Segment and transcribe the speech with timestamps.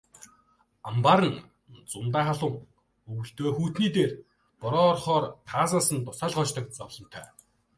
[0.87, 1.39] Амбаар нь
[1.91, 2.55] зундаа халуун,
[3.09, 4.11] өвөлдөө хүйтний дээр
[4.61, 7.25] бороо орохоор таазнаас нь дусаал гоождог зовлонтой.